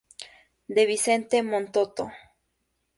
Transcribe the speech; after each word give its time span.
De 0.75 0.83
Vicente 0.91 1.43
Montoto. 1.43 2.11